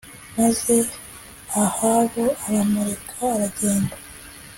[0.37, 0.75] maze
[1.63, 3.95] ahabu aramureka aragenda